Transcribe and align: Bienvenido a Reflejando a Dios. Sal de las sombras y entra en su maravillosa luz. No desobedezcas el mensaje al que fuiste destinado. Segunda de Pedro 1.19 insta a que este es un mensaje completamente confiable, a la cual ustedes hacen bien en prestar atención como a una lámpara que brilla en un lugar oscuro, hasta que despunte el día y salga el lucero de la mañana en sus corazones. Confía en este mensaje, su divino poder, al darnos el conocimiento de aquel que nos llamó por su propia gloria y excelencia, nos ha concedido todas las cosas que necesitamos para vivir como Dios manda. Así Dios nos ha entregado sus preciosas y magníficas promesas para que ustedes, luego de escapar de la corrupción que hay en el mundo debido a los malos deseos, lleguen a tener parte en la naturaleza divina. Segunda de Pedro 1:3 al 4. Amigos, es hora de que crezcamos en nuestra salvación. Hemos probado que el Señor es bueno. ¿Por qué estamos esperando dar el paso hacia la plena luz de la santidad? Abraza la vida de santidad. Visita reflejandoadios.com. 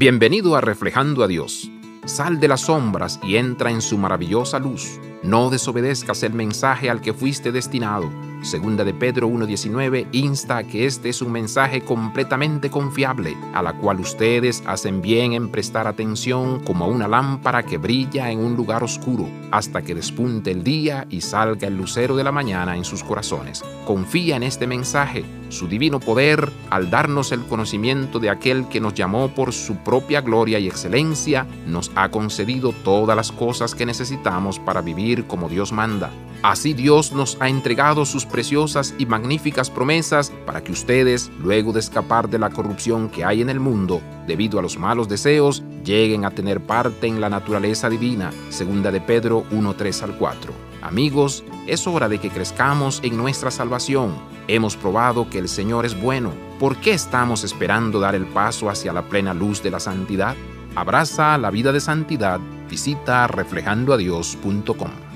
Bienvenido 0.00 0.56
a 0.56 0.62
Reflejando 0.62 1.22
a 1.22 1.26
Dios. 1.26 1.70
Sal 2.06 2.40
de 2.40 2.48
las 2.48 2.62
sombras 2.62 3.20
y 3.22 3.36
entra 3.36 3.70
en 3.70 3.82
su 3.82 3.98
maravillosa 3.98 4.58
luz. 4.58 4.98
No 5.22 5.50
desobedezcas 5.50 6.22
el 6.22 6.32
mensaje 6.32 6.88
al 6.88 7.02
que 7.02 7.12
fuiste 7.12 7.52
destinado. 7.52 8.10
Segunda 8.42 8.84
de 8.84 8.94
Pedro 8.94 9.28
1.19 9.28 10.06
insta 10.12 10.58
a 10.58 10.64
que 10.64 10.86
este 10.86 11.10
es 11.10 11.20
un 11.20 11.30
mensaje 11.30 11.82
completamente 11.82 12.70
confiable, 12.70 13.36
a 13.52 13.62
la 13.62 13.74
cual 13.74 14.00
ustedes 14.00 14.62
hacen 14.66 15.02
bien 15.02 15.34
en 15.34 15.50
prestar 15.50 15.86
atención 15.86 16.60
como 16.60 16.86
a 16.86 16.88
una 16.88 17.06
lámpara 17.06 17.62
que 17.62 17.76
brilla 17.76 18.30
en 18.30 18.38
un 18.38 18.56
lugar 18.56 18.82
oscuro, 18.82 19.28
hasta 19.50 19.82
que 19.82 19.94
despunte 19.94 20.50
el 20.50 20.64
día 20.64 21.06
y 21.10 21.20
salga 21.20 21.68
el 21.68 21.76
lucero 21.76 22.16
de 22.16 22.24
la 22.24 22.32
mañana 22.32 22.76
en 22.76 22.84
sus 22.84 23.04
corazones. 23.04 23.62
Confía 23.86 24.36
en 24.36 24.42
este 24.42 24.66
mensaje, 24.66 25.24
su 25.50 25.68
divino 25.68 26.00
poder, 26.00 26.50
al 26.70 26.90
darnos 26.90 27.32
el 27.32 27.44
conocimiento 27.44 28.20
de 28.20 28.30
aquel 28.30 28.68
que 28.68 28.80
nos 28.80 28.94
llamó 28.94 29.34
por 29.34 29.52
su 29.52 29.76
propia 29.76 30.22
gloria 30.22 30.58
y 30.58 30.66
excelencia, 30.66 31.46
nos 31.66 31.90
ha 31.94 32.10
concedido 32.10 32.72
todas 32.84 33.16
las 33.16 33.32
cosas 33.32 33.74
que 33.74 33.84
necesitamos 33.84 34.58
para 34.58 34.80
vivir 34.80 35.26
como 35.26 35.48
Dios 35.48 35.72
manda. 35.72 36.10
Así 36.42 36.72
Dios 36.72 37.12
nos 37.12 37.36
ha 37.40 37.50
entregado 37.50 38.06
sus 38.06 38.24
preciosas 38.30 38.94
y 38.98 39.06
magníficas 39.06 39.68
promesas 39.68 40.32
para 40.46 40.64
que 40.64 40.72
ustedes, 40.72 41.30
luego 41.42 41.72
de 41.72 41.80
escapar 41.80 42.30
de 42.30 42.38
la 42.38 42.50
corrupción 42.50 43.10
que 43.10 43.24
hay 43.24 43.42
en 43.42 43.50
el 43.50 43.60
mundo 43.60 44.00
debido 44.26 44.58
a 44.58 44.62
los 44.62 44.78
malos 44.78 45.08
deseos, 45.08 45.62
lleguen 45.84 46.24
a 46.24 46.30
tener 46.30 46.60
parte 46.60 47.06
en 47.06 47.20
la 47.20 47.28
naturaleza 47.28 47.90
divina. 47.90 48.32
Segunda 48.48 48.90
de 48.90 49.00
Pedro 49.00 49.44
1:3 49.50 50.02
al 50.02 50.16
4. 50.16 50.52
Amigos, 50.82 51.44
es 51.66 51.86
hora 51.86 52.08
de 52.08 52.18
que 52.18 52.30
crezcamos 52.30 53.00
en 53.02 53.16
nuestra 53.16 53.50
salvación. 53.50 54.14
Hemos 54.48 54.76
probado 54.76 55.28
que 55.28 55.38
el 55.38 55.48
Señor 55.48 55.84
es 55.84 56.00
bueno. 56.00 56.32
¿Por 56.58 56.76
qué 56.76 56.92
estamos 56.92 57.44
esperando 57.44 58.00
dar 58.00 58.14
el 58.14 58.26
paso 58.26 58.70
hacia 58.70 58.92
la 58.92 59.02
plena 59.02 59.34
luz 59.34 59.62
de 59.62 59.70
la 59.70 59.80
santidad? 59.80 60.34
Abraza 60.74 61.36
la 61.38 61.50
vida 61.50 61.72
de 61.72 61.80
santidad. 61.80 62.40
Visita 62.68 63.26
reflejandoadios.com. 63.26 65.09